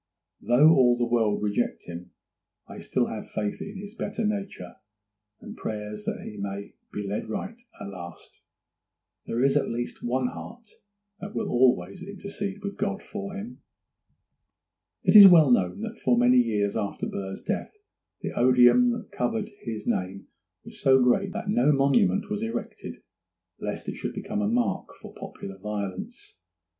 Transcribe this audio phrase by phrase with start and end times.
[0.41, 2.09] Though all the world reject him,
[2.67, 4.77] I still have faith in this better nature,
[5.39, 8.39] and prayers that he may be led right at last.
[9.27, 10.65] There is at least one heart
[11.19, 13.61] that will always intercede with God for him.'
[15.03, 17.71] It is well known that for many years after Burr's death
[18.21, 20.29] the odium that covered his name
[20.65, 23.03] was so great that no monument was erected,
[23.59, 26.39] lest it should become a mark for popular violence.